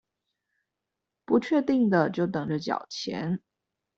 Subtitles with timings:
[1.25, 3.39] 不確定的就等著繳錢